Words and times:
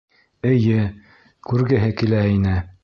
Эйе, 0.51 0.79
күргеһе 1.51 1.95
килә 2.03 2.29
ине. 2.39 2.61